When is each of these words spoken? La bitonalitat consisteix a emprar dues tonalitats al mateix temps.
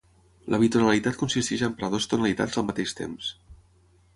La 0.53 0.59
bitonalitat 0.61 1.19
consisteix 1.19 1.63
a 1.65 1.69
emprar 1.73 1.91
dues 1.97 2.09
tonalitats 2.15 2.61
al 2.63 2.67
mateix 2.71 2.95
temps. 3.03 3.29